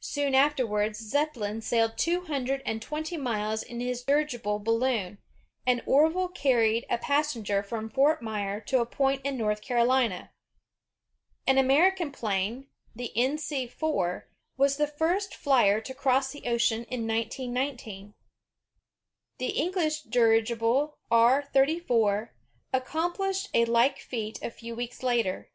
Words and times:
Soon 0.00 0.34
after 0.34 0.66
wards, 0.66 0.98
Zeppelin 0.98 1.62
sailed 1.62 1.92
twohimdred 1.96 2.60
and 2.66 2.82
twenty 2.82 3.16
miles 3.16 3.62
in 3.62 3.80
his 3.80 4.02
dirigible 4.02 4.58
balloon, 4.58 5.16
and 5.66 5.82
Orville 5.86 6.26
Wright 6.28 6.34
carried 6.34 6.84
a 6.90 6.98
pas 6.98 7.32
senger 7.32 7.64
from 7.64 7.88
Fort 7.88 8.20
Myer 8.20 8.60
to 8.60 8.82
a 8.82 8.84
point 8.84 9.22
in 9.24 9.38
North 9.38 9.62
Carolina. 9.62 10.30
An 11.46 11.56
Ameri 11.56 11.96
can 11.96 12.08
airplane, 12.08 12.66
the 12.94 13.12
NC 13.16 13.70
4, 13.70 14.28
was 14.58 14.76
the 14.76 14.86
first 14.86 15.34
flyer 15.34 15.80
to 15.80 15.94
cross 15.94 16.32
the 16.32 16.46
ocean, 16.46 16.84
in 16.90 17.06
1919. 17.06 18.12
The 19.38 19.52
English 19.56 20.02
dirigible 20.02 20.98
R 21.10 21.44
34 21.44 22.30
accomplished 22.74 23.48
a 23.54 23.64
like 23.64 24.00
feat 24.00 24.38
a 24.42 24.50
few 24.50 24.74
weeks 24.76 25.02
later. 25.02 25.50